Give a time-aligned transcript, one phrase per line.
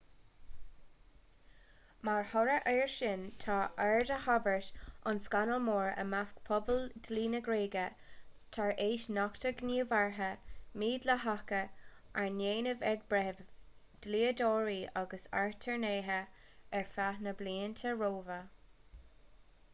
[2.07, 3.57] mar thoradh air sin tá
[3.87, 4.69] aird á tabhairt
[5.11, 7.83] ar scannal mór i measc phobal dlí na gréige
[8.57, 10.29] tar éis nochtadh gníomhartha
[10.85, 11.59] mídhleathacha
[12.23, 13.51] arna ndéanamh ag breithimh
[14.07, 16.17] dlíodóirí agus aturnaetha
[16.81, 18.39] ar feadh na blianta roimhe